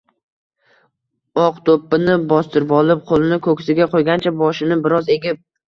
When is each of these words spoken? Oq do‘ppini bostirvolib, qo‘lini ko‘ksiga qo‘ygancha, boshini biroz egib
Oq 1.41 1.59
do‘ppini 1.69 2.17
bostirvolib, 2.33 3.05
qo‘lini 3.13 3.41
ko‘ksiga 3.51 3.89
qo‘ygancha, 3.95 4.37
boshini 4.43 4.83
biroz 4.85 5.17
egib 5.21 5.43